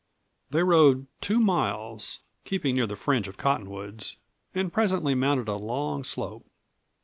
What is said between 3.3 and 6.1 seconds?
cottonwoods, and presently mounted a long